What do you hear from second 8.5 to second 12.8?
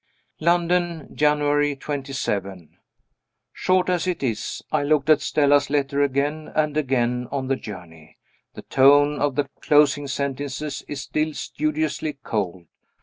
The tone of the closing sentences is still studiously cold.